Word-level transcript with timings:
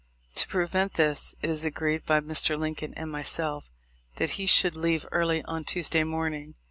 To 0.33 0.47
prevent 0.47 0.95
this, 0.95 1.35
it 1.43 1.49
is 1.51 1.63
agreed 1.63 2.07
by 2.07 2.21
Mr. 2.21 2.57
Lincoln 2.57 2.95
and 2.95 3.11
myself 3.11 3.69
that 4.15 4.31
he 4.31 4.47
should 4.47 4.75
leave 4.75 5.05
early 5.11 5.43
on 5.43 5.63
Tuesday 5.63 6.03
morning. 6.03 6.55